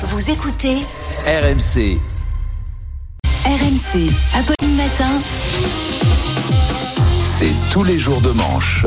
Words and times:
Vous 0.00 0.30
écoutez 0.30 0.76
RMC. 1.26 1.98
RMC. 3.44 4.12
Apolline 4.32 4.76
Matin. 4.76 5.20
C'est 7.20 7.72
tous 7.72 7.82
les 7.82 7.98
jours 7.98 8.20
de 8.20 8.30
manche. 8.30 8.84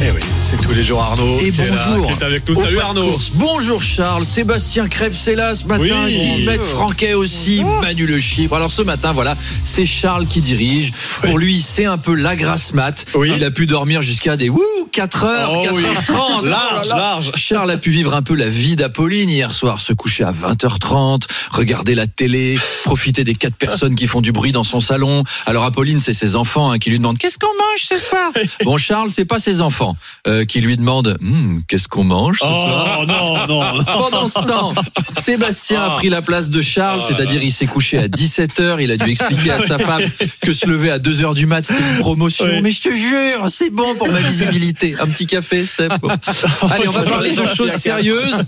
Eh 0.00 0.12
oui, 0.12 0.20
c'est 0.50 0.56
tous 0.66 0.74
les 0.74 0.82
jours 0.82 1.00
Arnaud. 1.00 1.38
Et 1.38 1.50
qui 1.52 1.60
est 1.60 1.70
là, 1.70 1.86
bonjour. 1.90 2.06
qui 2.16 2.22
est 2.22 2.26
avec 2.26 2.48
nous. 2.48 2.56
Au 2.58 2.62
Salut 2.62 2.80
Arnaud. 2.80 3.10
course. 3.12 3.30
Bonjour 3.34 3.82
Charles, 3.82 4.24
Sébastien 4.24 4.88
Crève, 4.88 5.14
c'est 5.16 5.34
là 5.36 5.54
ce 5.54 5.64
matin, 5.66 5.84
Oui. 6.06 6.12
Guillemette 6.18 6.62
Franquet 6.64 7.14
aussi, 7.14 7.62
Manu 7.82 8.06
Le 8.06 8.18
Chypre. 8.18 8.54
Alors 8.56 8.72
ce 8.72 8.82
matin, 8.82 9.12
voilà, 9.12 9.36
c'est 9.62 9.86
Charles 9.86 10.26
qui 10.26 10.40
dirige. 10.40 10.92
Pour 11.22 11.38
lui, 11.38 11.62
c'est 11.62 11.84
un 11.84 11.98
peu 11.98 12.14
la 12.14 12.34
grasse 12.34 12.74
mat. 12.74 13.04
Oui. 13.14 13.32
Il 13.36 13.44
a 13.44 13.50
pu 13.52 13.66
dormir 13.66 14.02
jusqu'à 14.02 14.36
des 14.36 14.48
wouh, 14.48 14.60
4 14.92 15.24
heures, 15.24 15.50
Oh 15.54 15.62
4 15.62 15.74
oui. 15.74 15.82
h 15.84 16.06
30 16.06 16.44
Large, 16.50 16.88
large. 16.88 17.32
Charles 17.36 17.70
a 17.70 17.76
pu 17.76 17.90
vivre 17.90 18.14
un 18.14 18.22
peu 18.22 18.34
la 18.34 18.48
vie 18.48 18.74
d'Apolline 18.74 19.30
hier 19.30 19.52
soir, 19.52 19.78
se 19.80 19.92
coucher 19.92 20.24
à 20.24 20.32
20h30, 20.32 21.22
regarder 21.52 21.94
la 21.94 22.06
télé, 22.08 22.58
profiter 22.84 23.22
des 23.22 23.34
quatre 23.36 23.54
personnes 23.56 23.94
qui 23.94 24.06
font 24.08 24.20
du 24.20 24.32
bruit 24.32 24.52
dans 24.52 24.64
son 24.64 24.80
salon. 24.80 25.22
Alors 25.46 25.64
Apolline, 25.64 26.00
c'est 26.00 26.12
ses 26.14 26.34
enfants 26.34 26.72
hein, 26.72 26.78
qui 26.78 26.90
lui 26.90 26.98
demandent 26.98 27.18
qu'est-ce 27.18 27.38
qu'on 27.38 27.46
mange 27.46 27.82
ce 27.88 27.98
soir? 27.98 28.30
Bon 28.64 28.76
Charles, 28.78 29.10
c'est 29.10 29.24
pas 29.24 29.38
ses 29.38 29.60
enfants 29.60 29.96
euh, 30.26 30.39
qui 30.44 30.60
lui 30.60 30.76
demandent 30.76 31.16
Hmm, 31.20 31.60
qu'est-ce 31.68 31.88
qu'on 31.88 32.04
mange 32.04 32.38
ce 32.38 32.44
soir. 32.46 33.00
Oh 33.02 33.06
non, 33.06 33.46
non. 33.48 33.84
Pendant 33.84 34.28
ce 34.28 34.40
temps, 34.46 34.74
Sébastien 35.18 35.80
a 35.82 35.86
Ah. 35.92 35.96
pris 35.96 36.08
la 36.08 36.22
place 36.22 36.50
de 36.50 36.60
Charles, 36.62 37.00
c'est-à-dire 37.06 37.42
il 37.42 37.52
s'est 37.52 37.66
couché 37.66 37.98
à 37.98 38.08
17h, 38.08 38.78
il 38.80 38.90
a 38.90 38.96
dû 38.96 39.10
expliquer 39.10 39.50
à 39.52 39.58
sa 39.66 39.78
femme 39.78 40.02
que 40.42 40.52
se 40.52 40.66
lever 40.66 40.90
à 40.90 40.98
2h 40.98 41.34
du 41.34 41.46
mat, 41.46 41.64
c'était 41.64 41.80
une 41.94 41.98
promotion. 42.00 42.46
Oui. 42.46 42.60
Mais 42.62 42.70
je 42.70 42.80
te 42.80 42.94
jure, 42.94 43.48
c'est 43.48 43.70
bon 43.70 43.94
pour 43.96 44.08
ma 44.10 44.20
visibilité. 44.20 44.94
Un 45.00 45.06
petit 45.06 45.26
café, 45.26 45.64
c'est 45.66 45.88
bon. 46.00 46.08
Allez, 46.70 46.88
on 46.88 46.92
va 46.92 47.02
parler 47.02 47.32
de 47.32 47.46
choses 47.46 47.72
sérieuses, 47.72 48.44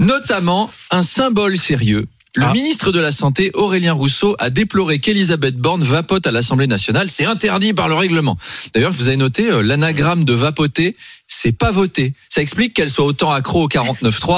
notamment 0.00 0.70
un 0.90 1.02
symbole 1.02 1.56
sérieux. 1.58 2.06
Le 2.34 2.46
Ah. 2.46 2.52
ministre 2.54 2.92
de 2.92 2.98
la 3.00 3.10
Santé, 3.12 3.50
Aurélien 3.52 3.92
Rousseau, 3.92 4.36
a 4.38 4.48
déploré 4.48 5.00
qu'Elisabeth 5.00 5.54
Borne 5.58 5.82
vapote 5.82 6.26
à 6.26 6.30
l'Assemblée 6.32 6.66
nationale. 6.66 7.08
C'est 7.10 7.26
interdit 7.26 7.74
par 7.74 7.88
le 7.88 7.94
règlement. 7.94 8.38
D'ailleurs, 8.72 8.90
vous 8.92 9.08
avez 9.08 9.18
noté, 9.18 9.50
euh, 9.50 9.60
l'anagramme 9.62 10.24
de 10.24 10.32
vapoter, 10.32 10.96
c'est 11.34 11.52
pas 11.52 11.70
voter. 11.70 12.12
Ça 12.28 12.42
explique 12.42 12.74
qu'elle 12.74 12.90
soit 12.90 13.04
autant 13.04 13.30
accro 13.32 13.64
au 13.64 13.68
49.3. 13.68 13.82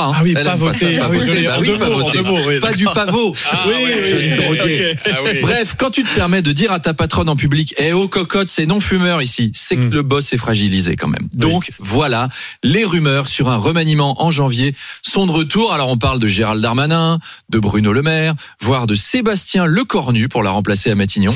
Hein. 0.09 0.13
Ah 0.15 0.21
oui, 0.23 0.35
Elle 0.37 0.45
pas 0.45 0.55
voter. 0.57 0.97
pas 0.99 1.05
Ah 1.07 1.09
oui, 1.11 1.19
voter. 1.19 1.31
je 1.31 1.37
l'ai- 1.37 1.45
Bah 1.47 1.57
en 1.57 1.61
oui, 1.61 1.67
deux 1.67 1.79
pas 1.79 1.89
mots, 1.89 1.95
en 1.95 1.99
voter. 2.05 2.19
deux 2.19 2.25
mots, 2.25 2.39
oui. 2.47 2.61
Pas 2.61 2.73
du 2.73 2.85
pavot. 2.85 3.35
Ah 3.51 3.65
oui, 3.67 3.75
oui, 3.85 4.09
jeune 4.09 4.19
oui, 4.21 4.37
drogué. 4.57 4.93
ok. 4.93 4.99
Ah 5.13 5.19
oui. 5.25 5.41
Bref, 5.43 5.75
quand 5.79 5.91
tu 5.91 6.05
te 6.05 6.15
permets 6.15 6.43
de 6.43 6.53
dire 6.53 6.73
à 6.73 6.81
ta 6.81 6.95
patronne 6.95 7.29
en 7.29 7.37
public, 7.37 7.75
eh 7.79 7.93
oh 7.93 8.09
cocotte, 8.09 8.49
c'est 8.49 8.67
non 8.67 8.81
fumeur 8.81 9.23
ici, 9.23 9.51
c'est 9.55 9.77
que 9.77 9.83
Hmm. 9.87 9.91
le 9.95 10.03
boss 10.03 10.33
est 10.33 10.39
fragilisé 10.39 10.97
quand 10.97 11.09
même. 11.09 11.29
Donc 11.35 11.71
voilà, 11.79 12.29
les 12.63 12.85
rumeurs 12.85 13.27
sur 13.29 13.49
un 13.51 13.57
remaniement 13.57 14.23
en 14.23 14.31
janvier 14.31 14.75
sont 15.03 15.27
de 15.27 15.33
retour. 15.33 15.73
Alors 15.73 15.89
on 15.89 15.97
parle 15.99 16.21
de 16.21 16.27
Gérald 16.27 16.63
Darmanin, 16.63 17.19
de 17.51 17.59
Bruno 17.59 17.93
Le 17.93 18.03
Maire, 18.03 18.35
voire 18.61 18.87
de 18.87 18.95
Sébastien 18.95 19.67
Lecornu 19.67 20.29
pour 20.29 20.43
la 20.43 20.51
remplacer 20.51 20.91
à 20.91 20.95
Matignon. 20.95 21.35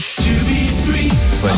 Ouais. 1.45 1.53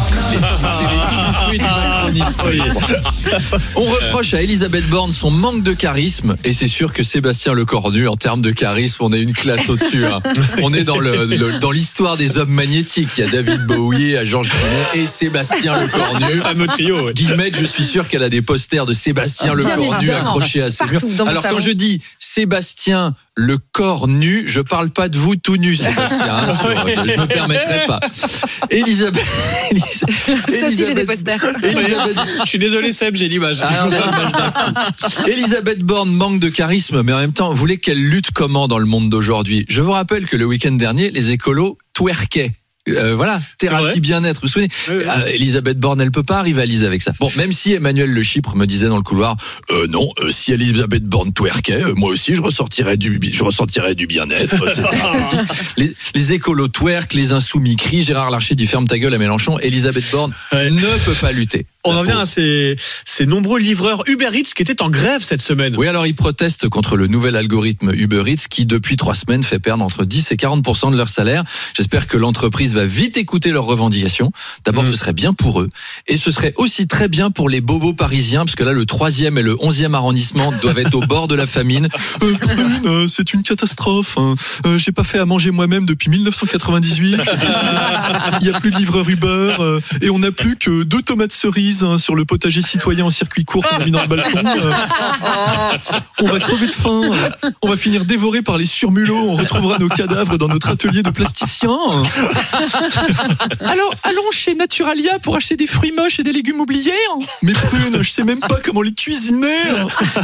On 3.76 3.84
reproche 3.84 4.34
à 4.34 4.42
Elisabeth 4.42 4.86
Borne 4.88 5.12
son 5.12 5.30
manque 5.30 5.62
de 5.62 5.72
charisme 5.72 6.36
et 6.44 6.52
c'est 6.52 6.68
sûr 6.68 6.92
que 6.92 7.02
Sébastien 7.02 7.52
Lecornu, 7.54 8.08
en 8.08 8.16
termes 8.16 8.40
de 8.40 8.50
charisme, 8.50 9.04
on 9.04 9.12
est 9.12 9.20
une 9.22 9.32
classe 9.32 9.68
au-dessus. 9.68 10.06
hein. 10.06 10.20
On 10.62 10.72
est 10.72 10.84
dans 10.84 10.98
le, 10.98 11.24
le- 11.26 11.58
dans 11.58 11.70
l'histoire 11.70 12.16
des 12.16 12.38
hommes 12.38 12.50
magnétiques. 12.50 13.10
Il 13.18 13.24
y 13.24 13.26
a 13.26 13.30
David 13.30 13.66
Bowie, 13.66 14.16
à 14.16 14.24
Georges 14.24 14.50
Clooney 14.50 15.04
et 15.04 15.06
Sébastien 15.06 15.80
Lecornu. 15.80 16.34
Le 16.34 16.40
fameux 16.40 16.66
trio. 16.66 17.06
ouais. 17.06 17.12
Guillemette, 17.14 17.56
je 17.58 17.64
suis 17.64 17.84
sûr 17.84 18.08
qu'elle 18.08 18.22
a 18.22 18.28
des 18.28 18.42
posters 18.42 18.86
de 18.86 18.92
Sébastien 18.92 19.54
Bien 19.54 19.76
Lecornu 19.76 20.10
accrochés 20.10 20.62
à 20.62 20.70
ses 20.70 20.84
murs. 20.84 21.00
Alors 21.26 21.42
quand 21.42 21.60
je 21.60 21.70
dis 21.70 22.00
Sébastien 22.18 23.14
le 23.34 23.58
corps 23.72 24.06
nu, 24.08 24.44
je 24.46 24.60
parle 24.60 24.90
pas 24.90 25.08
de 25.08 25.16
vous 25.18 25.36
tout 25.36 25.56
nu, 25.56 25.76
Sébastien. 25.76 26.26
hein, 26.36 26.56
sur- 26.56 26.70
je 27.14 27.20
me 27.20 27.26
permettrai 27.26 27.86
pas. 27.86 28.00
Elisabeth. 28.70 29.24
Elis- 29.70 30.04
Ça 30.60 30.66
aussi, 30.66 30.84
j'ai 30.84 30.94
des 30.94 31.04
posters. 31.04 31.42
Elisabeth 31.62 31.99
Je 32.44 32.48
suis 32.48 32.58
désolé 32.58 32.92
Seb, 32.92 33.16
j'ai 33.16 33.28
l'image. 33.28 33.60
ah, 33.62 33.86
on 33.86 33.92
a 33.92 33.98
l'image 33.98 34.32
d'un 34.32 34.50
coup. 34.50 35.28
Elisabeth 35.28 35.80
Borne 35.80 36.12
manque 36.12 36.40
de 36.40 36.48
charisme, 36.48 37.02
mais 37.02 37.12
en 37.12 37.18
même 37.18 37.32
temps, 37.32 37.50
vous 37.50 37.56
voulez 37.56 37.78
qu'elle 37.78 38.02
lutte 38.02 38.30
comment 38.32 38.68
dans 38.68 38.78
le 38.78 38.86
monde 38.86 39.10
d'aujourd'hui? 39.10 39.66
Je 39.68 39.82
vous 39.82 39.92
rappelle 39.92 40.26
que 40.26 40.36
le 40.36 40.44
week-end 40.44 40.72
dernier, 40.72 41.10
les 41.10 41.30
écolos 41.32 41.78
twerkaient. 41.92 42.52
Euh, 42.88 43.14
voilà, 43.14 43.40
thérapie 43.58 44.00
bien-être. 44.00 44.40
Vous 44.40 44.46
vous 44.46 44.52
souvenez 44.52 44.68
Oui, 44.88 44.94
oui. 44.98 45.04
Euh, 45.06 45.26
Elisabeth 45.26 45.78
Borne, 45.78 46.00
elle 46.00 46.10
peut 46.10 46.22
pas 46.22 46.40
rivaliser 46.42 46.86
avec 46.86 47.02
ça. 47.02 47.12
Bon, 47.20 47.30
même 47.36 47.52
si 47.52 47.72
Emmanuel 47.74 48.10
Le 48.10 48.22
Chypre 48.22 48.56
me 48.56 48.66
disait 48.66 48.88
dans 48.88 48.96
le 48.96 49.02
couloir, 49.02 49.36
euh, 49.70 49.86
non, 49.86 50.10
euh, 50.20 50.30
si 50.30 50.52
Elisabeth 50.52 51.04
Borne 51.04 51.32
twerkait, 51.32 51.82
moi 51.94 52.10
aussi 52.10 52.34
je 52.34 52.40
ressortirais 52.42 52.96
du, 52.96 53.20
je 53.30 53.44
ressentirais 53.44 53.94
du 53.94 54.06
bien-être. 54.06 54.56
Les, 55.76 55.94
les 56.14 56.32
écolos 56.32 56.68
twerk, 56.68 57.12
les 57.14 57.32
insoumis 57.32 57.76
crient, 57.76 58.02
Gérard 58.02 58.30
Larcher 58.30 58.54
dit 58.54 58.66
ferme 58.66 58.86
ta 58.86 58.98
gueule 58.98 59.14
à 59.14 59.18
Mélenchon. 59.18 59.58
Elisabeth 59.58 60.10
Borne 60.10 60.32
Ouais. 60.52 60.70
ne 60.70 61.04
peut 61.04 61.14
pas 61.14 61.32
lutter. 61.32 61.66
On 61.84 61.96
en 61.96 62.02
vient 62.02 62.20
à 62.20 62.26
ces, 62.26 62.76
ces 63.06 63.24
nombreux 63.24 63.58
livreurs 63.58 64.02
Uber 64.06 64.28
Eats 64.34 64.52
qui 64.54 64.62
étaient 64.62 64.82
en 64.82 64.90
grève 64.90 65.22
cette 65.24 65.40
semaine. 65.40 65.74
Oui, 65.78 65.86
alors 65.86 66.06
ils 66.06 66.14
protestent 66.14 66.68
contre 66.68 66.96
le 66.96 67.06
nouvel 67.06 67.36
algorithme 67.36 67.92
Uber 67.94 68.24
Eats 68.26 68.48
qui, 68.50 68.66
depuis 68.66 68.96
trois 68.96 69.14
semaines, 69.14 69.42
fait 69.42 69.58
perdre 69.60 69.82
entre 69.82 70.04
10 70.04 70.30
et 70.32 70.36
40 70.36 70.90
de 70.92 70.96
leur 70.96 71.08
salaire. 71.08 71.42
J'espère 71.74 72.06
que 72.06 72.18
l'entreprise 72.18 72.69
va 72.74 72.84
vite 72.86 73.16
écouter 73.16 73.50
leurs 73.50 73.64
revendications. 73.64 74.32
D'abord, 74.64 74.84
Mm. 74.84 74.92
ce 74.92 74.96
serait 74.96 75.12
bien 75.12 75.32
pour 75.34 75.60
eux. 75.60 75.68
Et 76.06 76.16
ce 76.16 76.30
serait 76.30 76.54
aussi 76.56 76.86
très 76.86 77.08
bien 77.08 77.30
pour 77.30 77.48
les 77.48 77.60
bobos 77.60 77.92
parisiens, 77.94 78.44
parce 78.44 78.54
que 78.56 78.64
là, 78.64 78.72
le 78.72 78.86
troisième 78.86 79.38
et 79.38 79.42
le 79.42 79.56
onzième 79.60 79.94
arrondissement 79.94 80.52
doivent 80.62 80.78
être 80.78 80.94
au 80.94 81.00
bord 81.00 81.28
de 81.28 81.34
la 81.34 81.46
famine. 81.46 81.88
Euh, 82.22 82.34
Prune, 82.36 82.80
euh, 82.84 83.08
c'est 83.08 83.32
une 83.32 83.42
catastrophe. 83.42 84.16
hein. 84.18 84.34
Euh, 84.66 84.78
J'ai 84.78 84.92
pas 84.92 85.04
fait 85.04 85.18
à 85.18 85.24
manger 85.24 85.50
moi-même 85.50 85.86
depuis 85.86 86.10
1998. 86.10 87.20
Il 88.40 88.46
y 88.46 88.50
a 88.50 88.60
plus 88.60 88.70
de 88.70 88.76
livreur 88.76 89.08
Uber 89.08 89.54
euh, 89.60 89.80
et 90.02 90.10
on 90.10 90.18
n'a 90.18 90.30
plus 90.32 90.56
que 90.56 90.82
deux 90.82 91.00
tomates 91.02 91.32
cerises 91.32 91.82
hein, 91.82 91.96
sur 91.98 92.14
le 92.14 92.24
potager 92.24 92.60
citoyen 92.62 93.06
en 93.06 93.10
circuit 93.10 93.44
court 93.44 93.64
qu'on 93.66 93.76
a 93.76 93.84
mis 93.84 93.90
dans 93.90 94.02
le 94.02 94.08
balcon. 94.08 94.38
Euh, 94.44 94.72
on 96.20 96.26
va 96.26 96.40
crever 96.40 96.66
de 96.66 96.72
faim. 96.72 97.00
On 97.62 97.68
va 97.68 97.76
finir 97.76 98.04
dévoré 98.04 98.42
par 98.42 98.58
les 98.58 98.66
surmulots. 98.66 99.16
On 99.30 99.36
retrouvera 99.36 99.78
nos 99.78 99.88
cadavres 99.88 100.36
dans 100.38 100.48
notre 100.48 100.68
atelier 100.68 101.02
de 101.02 101.10
plasticien. 101.10 101.70
Alors, 103.60 103.94
allons 104.04 104.30
chez 104.32 104.54
Naturalia 104.54 105.18
pour 105.18 105.36
acheter 105.36 105.56
des 105.56 105.66
fruits 105.66 105.92
moches 105.92 106.20
et 106.20 106.22
des 106.22 106.32
légumes 106.32 106.60
oubliés. 106.60 106.92
Mais 107.42 107.52
prune, 107.52 108.02
je 108.02 108.10
sais 108.10 108.24
même 108.24 108.40
pas 108.40 108.58
comment 108.62 108.82
les 108.82 108.92
cuisiner. 108.92 109.46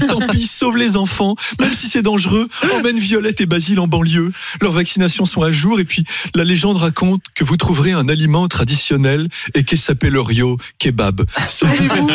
Tant 0.08 0.20
pis, 0.28 0.46
sauve 0.46 0.76
les 0.76 0.96
enfants. 0.96 1.34
Même 1.60 1.72
si 1.72 1.88
c'est 1.88 2.02
dangereux, 2.02 2.48
emmène 2.74 2.98
Violette 2.98 3.40
et 3.40 3.46
Basile 3.46 3.80
en 3.80 3.86
banlieue. 3.86 4.32
Leurs 4.60 4.72
vaccinations 4.72 5.24
sont 5.26 5.42
à 5.42 5.50
jour 5.52 5.80
et 5.80 5.84
puis 5.84 6.04
la 6.34 6.44
légende 6.44 6.76
raconte 6.76 7.22
que 7.34 7.44
vous 7.44 7.56
trouverez 7.56 7.92
un 7.92 8.08
aliment 8.08 8.48
traditionnel 8.48 9.28
et 9.54 9.64
qui 9.64 9.76
s'appelle 9.76 10.16
Rio 10.18 10.58
kebab. 10.78 11.22
Sauvez-vous 11.48 12.10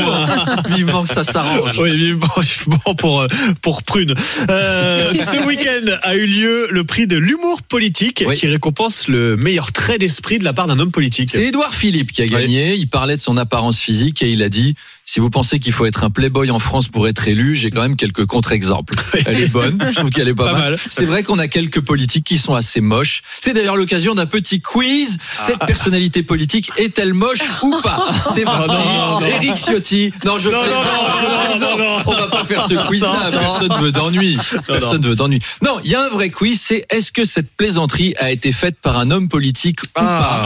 Vivement 0.75 1.03
que 1.03 1.09
ça 1.13 1.23
s'arrange. 1.23 1.77
Oui, 1.79 1.95
vivement, 1.95 2.27
vivement 2.39 2.95
pour, 2.95 3.21
euh, 3.21 3.27
pour 3.61 3.83
Prune. 3.83 4.13
Euh, 4.49 5.13
ce 5.13 5.45
week-end 5.45 5.91
a 6.03 6.15
eu 6.15 6.25
lieu 6.25 6.67
le 6.71 6.83
prix 6.83 7.07
de 7.07 7.17
l'humour 7.17 7.61
politique 7.61 8.23
Oui. 8.27 8.35
qui 8.37 8.47
récompense 8.47 9.07
le 9.07 9.35
meilleur 9.37 9.71
trait 9.71 9.97
d'esprit 10.11 10.39
de 10.39 10.43
la 10.43 10.51
part 10.51 10.67
d'un 10.67 10.77
homme 10.79 10.91
politique. 10.91 11.29
C'est 11.31 11.45
Édouard 11.45 11.73
Philippe 11.73 12.11
qui 12.11 12.21
a 12.21 12.27
gagné. 12.27 12.75
Il 12.75 12.87
parlait 12.87 13.15
de 13.15 13.21
son 13.21 13.37
apparence 13.37 13.79
physique 13.79 14.21
et 14.21 14.31
il 14.31 14.43
a 14.43 14.49
dit 14.49 14.75
si 15.11 15.19
vous 15.19 15.29
pensez 15.29 15.59
qu'il 15.59 15.73
faut 15.73 15.85
être 15.85 16.05
un 16.05 16.09
playboy 16.09 16.51
en 16.51 16.59
France 16.59 16.87
pour 16.87 17.05
être 17.05 17.27
élu, 17.27 17.53
j'ai 17.57 17.69
quand 17.69 17.81
même 17.81 17.97
quelques 17.97 18.25
contre-exemples. 18.25 18.93
Elle 19.25 19.41
est 19.41 19.47
bonne, 19.51 19.77
je 19.89 19.95
trouve 19.95 20.09
qu'elle 20.09 20.29
est 20.29 20.33
pas, 20.33 20.45
Pas 20.45 20.51
mal. 20.53 20.61
mal. 20.71 20.79
C'est 20.89 21.03
vrai 21.03 21.23
qu'on 21.23 21.37
a 21.37 21.49
quelques 21.49 21.81
politiques 21.81 22.23
qui 22.25 22.37
sont 22.37 22.55
assez 22.55 22.79
moches. 22.79 23.21
C'est 23.41 23.51
d'ailleurs 23.53 23.75
l'occasion 23.75 24.15
d'un 24.15 24.25
petit 24.25 24.61
quiz. 24.61 25.17
Cette 25.37 25.59
personnalité 25.65 26.23
politique 26.23 26.71
est-elle 26.77 27.13
moche 27.13 27.41
ou 27.61 27.75
pas? 27.83 28.07
C'est 28.33 28.45
parti. 28.45 28.69
non, 28.69 29.19
non. 29.19 29.25
Éric 29.25 29.57
Ciotti. 29.57 30.13
Non, 30.23 30.39
je 30.39 30.47
Non, 30.49 30.59
non, 30.59 30.63
plaisante, 30.63 30.87
non, 30.87 31.17
je 31.19 31.27
non, 31.27 31.29
non, 31.33 31.49
plaisante. 31.49 31.77
non, 31.77 31.85
non. 31.97 32.03
On 32.05 32.11
va 32.11 32.27
pas 32.27 32.45
faire 32.45 32.65
ce 32.65 32.87
quiz-là. 32.87 33.31
Personne 33.31 33.81
veut 33.81 33.91
d'ennui. 33.91 34.37
Personne 34.65 35.01
veut 35.01 35.15
d'ennui. 35.15 35.41
Non, 35.61 35.81
il 35.83 35.91
y 35.91 35.95
a 35.95 36.05
un 36.05 36.09
vrai 36.09 36.29
quiz. 36.29 36.61
C'est 36.61 36.85
est-ce 36.89 37.11
que 37.11 37.25
cette 37.25 37.51
plaisanterie 37.57 38.13
a 38.17 38.31
été 38.31 38.53
faite 38.53 38.77
par 38.81 38.97
un 38.97 39.11
homme 39.11 39.27
politique 39.27 39.83
ou 39.83 39.87
pas? 39.93 40.41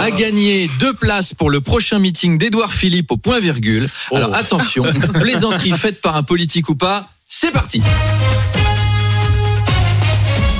A 0.00 0.10
gagné 0.10 0.68
deux 0.78 0.92
places 0.92 1.34
pour 1.34 1.50
le 1.50 1.60
prochain 1.60 1.98
meeting 1.98 2.38
d'Édouard 2.38 2.72
Philippe 2.72 3.10
au 3.10 3.16
point 3.16 3.40
virgule. 3.40 3.88
Alors 4.12 4.30
Oh. 4.32 4.36
attention, 4.36 4.84
plaisanterie 5.14 5.72
faite 5.72 6.00
par 6.00 6.16
un 6.16 6.22
politique 6.22 6.68
ou 6.68 6.74
pas. 6.74 7.08
C'est 7.28 7.50
parti. 7.50 7.82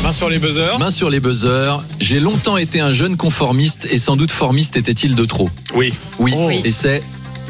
Main 0.02 0.12
sur 0.12 0.28
les 0.28 0.38
buzzers. 0.38 0.78
Main 0.78 0.90
sur 0.90 1.10
les 1.10 1.20
buzzers. 1.20 1.78
J'ai 2.00 2.20
longtemps 2.20 2.56
été 2.56 2.80
un 2.80 2.92
jeune 2.92 3.16
conformiste 3.16 3.86
et 3.90 3.98
sans 3.98 4.16
doute 4.16 4.30
formiste 4.30 4.76
était-il 4.76 5.14
de 5.14 5.24
trop. 5.24 5.50
Oui. 5.74 5.92
Oui. 6.18 6.32
Oh. 6.36 6.50
Et 6.50 6.70
c'est 6.70 7.02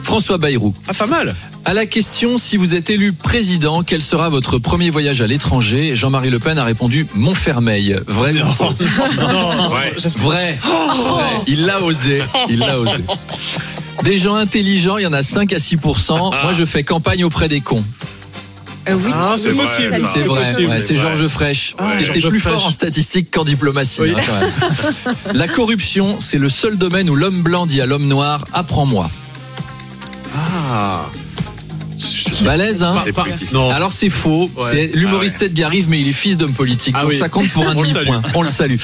François 0.02 0.38
Bayrou. 0.38 0.74
Ah, 0.88 0.94
pas 0.94 1.06
mal. 1.06 1.34
À 1.68 1.74
la 1.74 1.84
question 1.84 2.38
si 2.38 2.56
vous 2.56 2.76
êtes 2.76 2.90
élu 2.90 3.12
président, 3.12 3.82
quel 3.82 4.00
sera 4.00 4.28
votre 4.28 4.58
premier 4.58 4.88
voyage 4.88 5.20
à 5.20 5.26
l'étranger? 5.26 5.96
Jean-Marie 5.96 6.30
Le 6.30 6.38
Pen 6.38 6.58
a 6.58 6.64
répondu 6.64 7.08
Montfermeil. 7.16 7.96
Vrai 8.06 8.32
Non, 8.34 8.44
ouais. 9.74 9.92
Vrai. 10.16 10.58
Vrai. 10.62 11.42
Il 11.48 11.66
l'a 11.66 11.82
osé. 11.82 12.22
Il 12.48 12.60
l'a 12.60 12.78
osé. 12.78 12.92
Des 14.04 14.16
gens 14.16 14.36
intelligents, 14.36 14.96
il 14.98 15.02
y 15.02 15.06
en 15.08 15.12
a 15.12 15.24
5 15.24 15.52
à 15.52 15.56
6% 15.56 16.16
Moi, 16.18 16.52
je 16.54 16.64
fais 16.64 16.84
campagne 16.84 17.24
auprès 17.24 17.48
des 17.48 17.60
cons. 17.60 17.84
Euh, 18.88 18.94
oui. 19.04 19.10
Ah, 19.12 19.34
c'est 19.36 19.50
vrai. 19.50 19.66
C'est 20.06 20.20
vrai, 20.20 20.38
ouais, 20.66 20.80
c'est 20.80 20.94
Ouais. 20.94 21.00
Georges 21.00 21.26
Frêche. 21.26 21.74
Ah, 21.78 21.94
Il 21.98 22.06
était 22.08 22.28
plus 22.28 22.38
fort 22.38 22.64
en 22.64 22.70
statistique 22.70 23.32
qu'en 23.32 23.42
diplomatie. 23.42 24.02
Oui. 24.02 24.12
hein, 24.16 24.20
quand 24.24 25.10
même. 25.10 25.16
La 25.34 25.48
corruption, 25.48 26.18
c'est 26.20 26.38
le 26.38 26.48
seul 26.48 26.78
domaine 26.78 27.10
où 27.10 27.16
l'homme 27.16 27.42
blanc 27.42 27.66
dit 27.66 27.80
à 27.80 27.86
l'homme 27.86 28.06
noir 28.06 28.44
Apprends-moi. 28.52 29.10
Ah. 30.36 31.06
Balèze, 32.44 32.82
hein 32.82 33.04
non. 33.52 33.70
Alors 33.70 33.92
c'est 33.92 34.10
faux, 34.10 34.50
Ouais. 34.56 34.64
c'est 34.70 34.86
l'humoriste 34.94 35.36
Ah 35.38 35.42
ouais. 35.44 35.48
Ted 35.48 35.60
Garive, 35.60 35.86
mais 35.88 36.00
il 36.00 36.08
est 36.08 36.12
fils 36.12 36.36
d'homme 36.36 36.52
politique, 36.52 36.94
Ah 36.96 37.02
donc 37.02 37.10
oui. 37.12 37.18
ça 37.18 37.28
compte 37.28 37.48
pour 37.50 37.66
un 37.68 37.74
demi-point. 37.74 38.22
On 38.34 38.42
le 38.42 38.48
salue. 38.48 38.76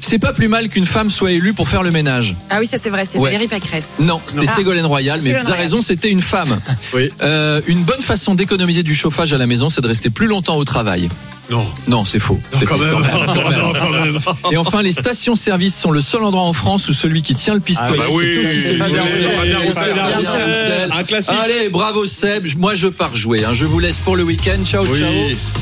C'est 0.00 0.18
pas 0.18 0.32
plus 0.32 0.48
mal 0.48 0.68
qu'une 0.68 0.86
femme 0.86 1.10
soit 1.10 1.32
élue 1.32 1.54
pour 1.54 1.68
faire 1.68 1.82
le 1.82 1.90
ménage. 1.90 2.36
Ah 2.50 2.58
oui, 2.60 2.66
ça 2.66 2.76
c'est 2.78 2.90
vrai, 2.90 3.04
c'est 3.04 3.18
Ouais. 3.18 3.30
Valérie 3.32 3.48
Pécresse. 3.48 3.96
Non, 4.00 4.20
c'était 4.26 4.46
Non. 4.46 4.52
Ségolène 4.54 4.86
Royal, 4.86 5.20
mais 5.22 5.32
vous 5.32 5.48
avez 5.50 5.62
raison, 5.62 5.80
c'était 5.82 6.10
une 6.10 6.20
femme. 6.22 6.60
Oui. 6.94 7.08
Euh, 7.22 7.60
une 7.66 7.82
bonne 7.82 8.02
façon 8.02 8.34
d'économiser 8.34 8.82
du 8.82 8.94
chauffage 8.94 9.32
à 9.32 9.38
la 9.38 9.46
maison, 9.46 9.68
c'est 9.70 9.80
de 9.80 9.88
rester 9.88 10.10
plus 10.10 10.26
longtemps 10.26 10.56
au 10.56 10.64
travail. 10.64 11.08
Non. 11.50 11.66
Non, 11.88 12.04
c'est 12.04 12.18
faux. 12.18 12.40
Non, 12.52 12.58
C'est 12.58 12.66
quand 12.66 12.76
faux, 12.76 12.84
même. 12.84 12.94
quand 13.26 13.50
même. 13.50 13.58
Non, 13.58 13.72
quand 13.72 13.90
même. 13.90 14.18
Et 14.50 14.56
enfin, 14.56 14.80
les 14.82 14.92
stations-service 14.92 15.76
sont 15.78 15.90
le 15.90 16.00
seul 16.00 16.22
endroit 16.24 16.42
en 16.44 16.52
France 16.54 16.88
où 16.88 16.94
celui 16.94 17.20
qui 17.22 17.34
tient 17.34 17.54
le 17.54 17.60
pistolet, 17.60 17.90
Ah 17.94 17.96
bah 17.98 18.04
oui, 18.12 18.24
c'est 18.34 18.40
aussi 18.48 18.62
celui 18.62 18.80
oui, 18.82 18.88
qui 18.88 18.94
sûr. 18.94 19.60
Roussel. 19.66 20.88
Un 20.92 21.04
classique. 21.04 21.34
Allez, 21.38 21.68
bravo 21.68 22.06
Seb. 22.06 22.46
Moi, 22.58 22.74
je 22.74 22.88
pars 22.88 23.14
jouer. 23.14 23.44
hein. 23.44 23.50
Je 23.52 23.66
vous 23.66 23.78
laisse 23.78 24.00
pour 24.00 24.16
le 24.16 24.22
week-end. 24.22 24.62
Ciao, 24.64 24.84
Oui. 24.86 24.98
ciao. 24.98 25.10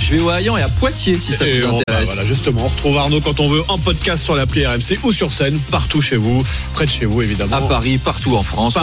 Je 0.00 0.11
vais 0.17 0.23
au 0.23 0.31
Hayan 0.31 0.56
et 0.56 0.62
à 0.62 0.69
Poitiers 0.69 1.19
si 1.19 1.32
ça 1.32 1.44
vous 1.44 1.50
bah, 1.73 1.79
intéresse. 1.87 2.06
voilà, 2.06 2.25
justement, 2.26 2.62
on 2.64 2.69
retrouve 2.69 2.96
Arnaud 2.99 3.20
quand 3.20 3.40
on 3.40 3.49
veut 3.49 3.62
en 3.69 3.78
podcast 3.78 4.23
sur 4.25 4.37
l'appli 4.37 4.64
RMC 4.67 4.99
ou 5.02 5.12
sur 5.12 5.32
scène, 5.32 5.58
partout 5.70 6.00
chez 6.02 6.17
vous, 6.17 6.44
près 6.75 6.87
de 6.87 6.90
chez 6.90 7.05
vous 7.06 7.23
évidemment. 7.23 7.56
À 7.56 7.62
Paris, 7.62 7.99
partout 7.99 8.37
en 8.37 8.43
France. 8.43 8.75